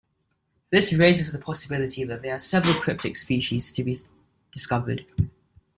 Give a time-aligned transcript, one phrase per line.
[0.71, 3.97] This raises the possibility that there are several cryptic species to be
[4.51, 5.05] discovered.